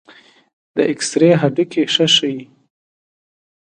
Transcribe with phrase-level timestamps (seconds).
[0.75, 2.41] د ایکسرې هډوکي ښه ښيي.